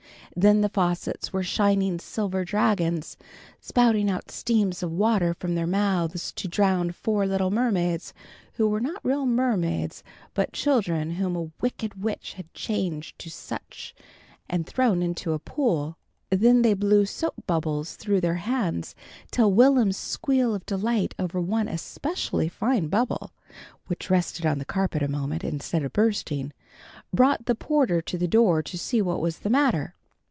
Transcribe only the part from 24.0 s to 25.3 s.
rested on the carpet a